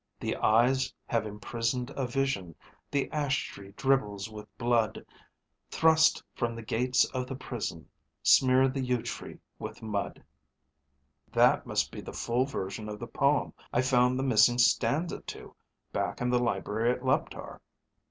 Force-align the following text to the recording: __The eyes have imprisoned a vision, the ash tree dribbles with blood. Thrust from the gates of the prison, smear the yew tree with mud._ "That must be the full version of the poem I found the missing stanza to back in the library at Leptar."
__The 0.27 0.35
eyes 0.43 0.91
have 1.05 1.27
imprisoned 1.27 1.91
a 1.91 2.07
vision, 2.07 2.55
the 2.89 3.07
ash 3.11 3.45
tree 3.49 3.71
dribbles 3.77 4.31
with 4.31 4.47
blood. 4.57 5.05
Thrust 5.69 6.23
from 6.33 6.55
the 6.55 6.63
gates 6.63 7.05
of 7.13 7.27
the 7.27 7.35
prison, 7.35 7.87
smear 8.23 8.67
the 8.67 8.81
yew 8.81 9.03
tree 9.03 9.37
with 9.59 9.83
mud._ 9.83 10.23
"That 11.31 11.67
must 11.67 11.91
be 11.91 12.01
the 12.01 12.13
full 12.13 12.45
version 12.45 12.89
of 12.89 12.97
the 12.97 13.05
poem 13.05 13.53
I 13.71 13.83
found 13.83 14.17
the 14.17 14.23
missing 14.23 14.57
stanza 14.57 15.19
to 15.21 15.55
back 15.93 16.19
in 16.19 16.31
the 16.31 16.39
library 16.39 16.89
at 16.93 17.03
Leptar." 17.05 17.61